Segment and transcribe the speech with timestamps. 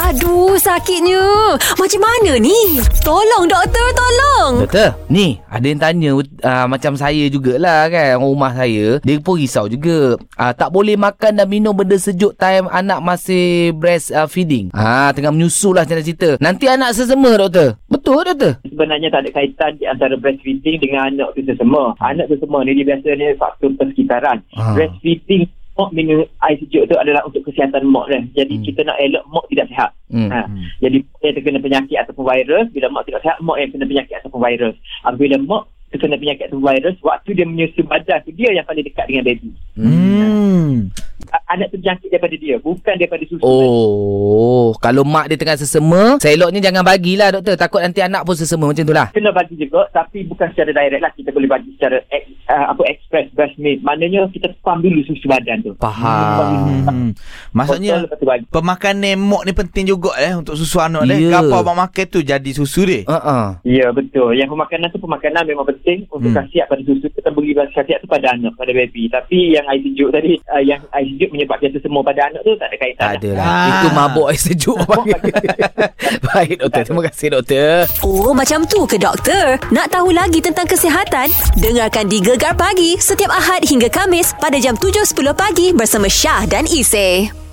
[0.00, 1.20] Aduh, sakitnya.
[1.76, 2.80] Macam mana ni?
[3.04, 4.64] Tolong, doktor, tolong.
[4.64, 8.96] Doktor, ni ada yang tanya uh, macam saya jugalah kan orang rumah saya.
[9.04, 10.16] Dia pun risau juga.
[10.40, 14.72] Uh, tak boleh makan dan minum benda sejuk time anak masih breast uh, feeding.
[14.72, 16.40] Ah, tengah menyusu lah macam cerita.
[16.40, 17.76] Nanti anak sesama doktor.
[17.86, 18.56] Betul doktor?
[18.80, 21.92] sebenarnya tak ada kaitan di antara breastfeeding dengan anak tu sesama.
[22.00, 24.40] Anak tu sesama ni dia biasanya faktor persekitaran.
[24.56, 24.72] Ah.
[24.72, 28.28] Breastfeeding mak minum air sejuk tu adalah untuk kesihatan mak kan.
[28.36, 28.64] Jadi Hmm.
[28.68, 29.90] kita nak elak mak tidak sihat.
[30.12, 30.28] Hmm.
[30.28, 30.44] Ha.
[30.84, 34.14] Jadi mak yang terkena penyakit ataupun virus, bila mak tidak sihat, mak yang kena penyakit
[34.20, 34.76] ataupun virus.
[35.08, 39.08] Apabila mak terkena penyakit ataupun virus, waktu dia menyusu badan tu dia yang paling dekat
[39.08, 39.50] dengan baby.
[39.80, 40.92] Hmm.
[41.50, 43.42] Anak tu berjangkit daripada dia, bukan daripada susu.
[43.42, 47.56] Oh, kalau mak dia tengah sesama, seloknya jangan bagilah doktor.
[47.56, 49.10] Takut nanti anak pun sesama macam tu lah.
[49.10, 52.82] kena bagi juga tapi bukan secara direct lah kita boleh bagi secara ex, uh, apa
[52.86, 56.86] express breast milk maknanya kita pump dulu susu badan tu Faham.
[56.86, 57.10] Hmm.
[57.50, 61.16] Maksudnya Botol tu bagi pemakanan mak ni penting juga eh untuk susu anak Ya.
[61.16, 61.40] dia.
[61.40, 63.02] Apa abang makan tu jadi susu dia.
[63.02, 63.58] Uh-uh.
[63.62, 66.36] ya betul yang pemakanan tu pemakanan memang penting untuk Hmm.
[66.38, 70.10] khasiat pada susu kita beri khasiat tu pada anak pada baby tapi yang air sejuk
[70.10, 71.06] tadi uh, yang air
[71.40, 73.46] sejuk menyebabkan semua pada anak tu tak ada kaitan Tak ada lah.
[73.48, 73.68] Ah.
[73.72, 74.78] Itu mabuk air sejuk.
[76.28, 76.82] Baik doktor.
[76.84, 77.72] Terima kasih doktor.
[78.04, 79.56] Oh, macam tu ke doktor?
[79.72, 81.32] Nak tahu lagi tentang kesihatan?
[81.56, 86.68] Dengarkan di Gegar Pagi setiap Ahad hingga Kamis pada jam 7.10 pagi bersama Syah dan
[86.68, 87.49] Isy.